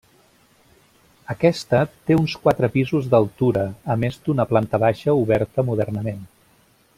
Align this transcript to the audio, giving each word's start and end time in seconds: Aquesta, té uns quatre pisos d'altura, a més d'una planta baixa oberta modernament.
Aquesta, 1.33 1.81
té 2.09 2.17
uns 2.21 2.33
quatre 2.47 2.69
pisos 2.77 3.09
d'altura, 3.11 3.67
a 3.95 3.99
més 4.05 4.19
d'una 4.29 4.47
planta 4.55 4.81
baixa 4.85 5.17
oberta 5.27 5.67
modernament. 5.69 6.27